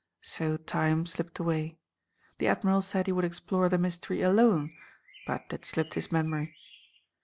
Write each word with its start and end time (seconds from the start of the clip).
So 0.23 0.57
time 0.57 1.05
slipped 1.05 1.37
away. 1.37 1.77
The 2.39 2.47
Admiral 2.47 2.81
said 2.81 3.05
he 3.05 3.11
would 3.11 3.23
explore 3.23 3.69
the 3.69 3.77
mystery 3.77 4.23
alone, 4.23 4.73
but 5.27 5.43
it 5.53 5.63
slipped 5.63 5.93
his 5.93 6.11
memory. 6.11 6.55